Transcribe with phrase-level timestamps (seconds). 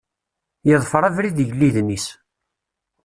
[0.67, 2.05] Yeḍfer abrid igelliden-is.